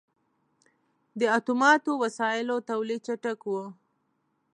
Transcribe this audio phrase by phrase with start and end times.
[1.19, 3.53] •د اتوماتو وسایلو تولید چټک و.